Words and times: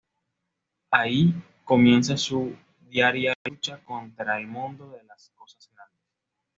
Ahí 0.89 1.31
comienza 1.63 2.17
su 2.17 2.57
diaria 2.79 3.35
lucha 3.47 3.83
contra 3.83 4.39
el 4.39 4.47
mundo 4.47 4.89
de 4.89 5.03
las 5.03 5.29
cosas 5.37 5.69
grandes. 5.75 6.01